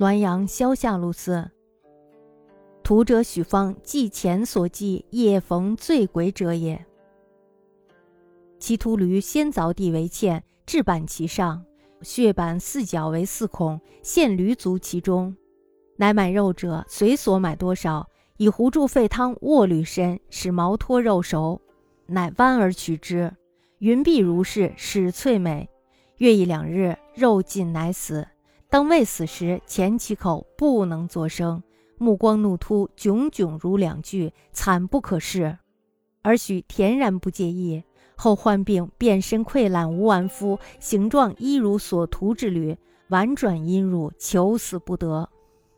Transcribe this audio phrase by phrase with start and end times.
[0.00, 1.50] 滦阳萧下路寺。
[2.82, 6.86] 图者许方，即前所记夜逢醉鬼者也。
[8.58, 11.62] 其图驴先凿地为堑，置板其上，
[12.00, 15.36] 血板四角为四孔，陷驴足其中。
[15.96, 18.08] 乃买肉者，随所买多少，
[18.38, 21.60] 以壶注沸汤卧驴身，使毛脱肉熟，
[22.06, 23.30] 乃剜而取之。
[23.80, 25.68] 云碧如是，始脆美。
[26.16, 28.26] 月一两日，肉尽乃死。
[28.70, 31.60] 当未死时，前其口不能作声，
[31.98, 35.58] 目光怒突，炯炯如两炬，惨不可视。
[36.22, 37.82] 而许恬然不介意。
[38.14, 42.76] 后患病，遍身溃烂，无完肤，形状一如所图之驴，
[43.08, 45.28] 婉转阴入，求死不得。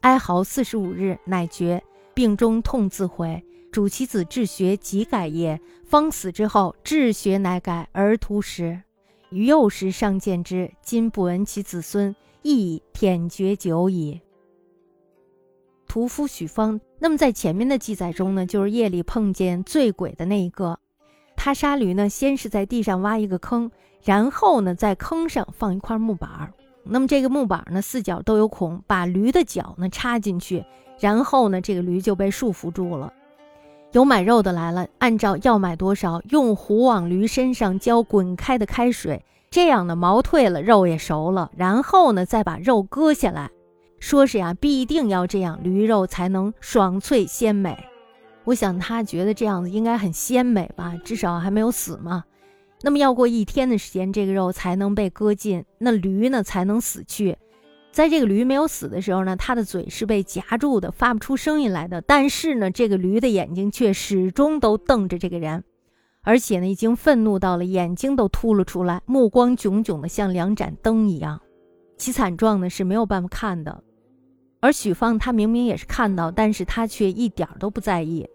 [0.00, 1.80] 哀嚎四十五日，乃绝。
[2.12, 5.60] 病中痛自悔，主其子治学即改业。
[5.84, 8.82] 方死之后，治学乃改而图时。
[9.30, 14.20] 于幼时尚见之，今不闻其子孙，亦忝绝久矣。
[15.86, 20.78] 屠夫许方，那么在前面的记载中呢，就是夜里碰见醉鬼的那一个。
[21.36, 23.70] 他杀驴呢，先是在地上挖一个坑，
[24.04, 26.52] 然后呢，在坑上放一块木板。
[26.84, 30.64] 那么这个木板呢，四角都有孔，把驴的脚呢插进去，
[30.98, 33.12] 然后呢，这个驴就被束缚住了。
[33.92, 43.50] 有买肉的来了，按照要买多少，用壶往驴身上浇滚开的开水，这样呢，毛退了，肉也熟了，然后呢，再把肉割下来，
[43.98, 47.76] 说是呀，必定要这样，驴肉才能爽脆鲜美。
[48.44, 52.22] 我想他觉得这样子应该很鲜美吧，至少还没有死嘛。
[52.82, 57.36] 那么要过一天的时间，这个肉才能被割尽，那驴呢才能死去。
[57.90, 62.00] 在这个驴没有死的时候呢，它的嘴是被夹住的，发不出声音来的。
[62.02, 65.64] 但是呢，这个驴的眼睛却始终都瞪着这个人，
[66.22, 71.40] 而且呢，已经愤怒到了眼睛都凸了出来，目光炯炯的像两盏灯一样，
[71.96, 73.82] 其惨状呢是没有办法看的。
[74.60, 78.28] 而许芳他明明也是看到，但是他却一点都不在意。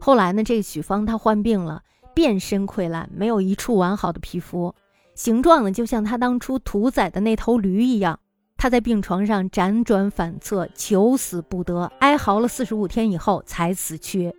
[0.00, 1.82] 后来呢，这个许芳他患病了。
[2.14, 4.74] 遍身溃烂，没有一处完好的皮肤，
[5.14, 8.20] 形状呢就像他当初屠宰的那头驴一样。
[8.58, 14.30] 他在病床上辗转反侧，求死不得，哀嚎了四十五天以后才死去。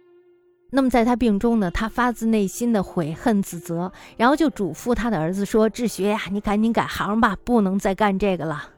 [0.75, 8.69] 那么在他病中呢，他发自内心的悔恨自责，然后就嘱咐他的儿子说：“志学呀，你赶紧改行吧，不能再干这个了。”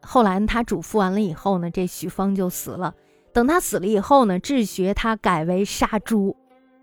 [0.00, 2.94] 后来他嘱咐完了以后呢，这许芳就死了。
[3.34, 6.34] 等他死了以后呢，志学他改为杀猪。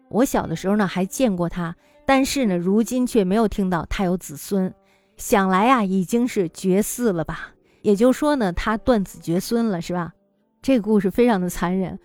[0.10, 4.72] 我小的时候呢，还见过他，但是呢，如今却没有听到他有子孙，
[5.18, 7.50] 想来呀，已经是绝嗣了吧？
[7.82, 10.14] 也就是说呢，他断子绝孙了，是吧？
[10.62, 11.98] 这个故事非常的残忍。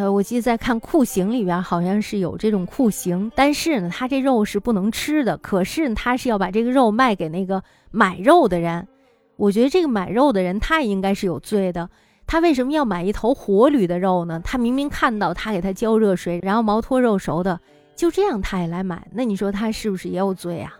[0.00, 8.88] 呃，我记得在看酷刑里边，好像是有这种酷刑，但是呢，他这肉是不能吃的，可是他是要把这个肉卖给那个买肉的人。
[9.36, 11.90] 我觉得这个买肉的人，他也应该是有罪的。
[12.26, 14.40] 他为什么要买一头活驴的肉呢？
[14.42, 17.60] 他明明看到他给他浇热水，然后毛脱肉熟的，
[17.94, 20.79] 就这样他也来买，那你说他是不是也有罪啊？